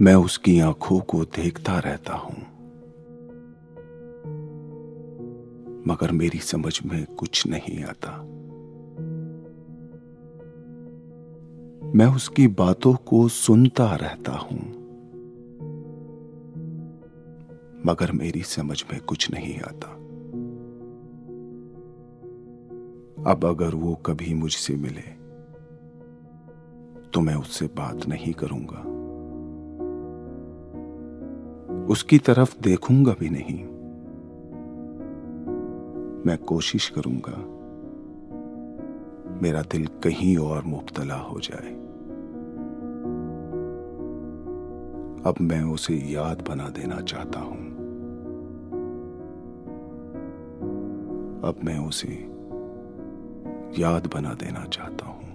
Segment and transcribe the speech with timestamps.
[0.00, 2.36] मैं उसकी आँखों को देखता रहता हूँ।
[5.86, 8.22] मगर मेरी समझ में कुछ नहीं आता।
[11.94, 14.58] मैं उसकी बातों को सुनता रहता हूँ।
[17.86, 19.88] मगर मेरी समझ में कुछ नहीं आता।
[23.30, 25.18] अब अगर वो कभी मुझसे मिले
[27.08, 28.87] तो मैं उससे बात नहीं करूँगा।
[31.88, 33.58] उसकी तरफ़ देखूँगा भी नहीं।
[36.26, 37.36] मैं कोशिश करूँगा,
[39.42, 41.70] मेरा दिल कहीं और मुबतला हो जाए।
[45.26, 47.66] अब मैं उसे याद बना देना चाहता हूँ।
[51.44, 52.14] अब मैं उसे
[53.78, 55.27] याद बना देना चाहता हूँ।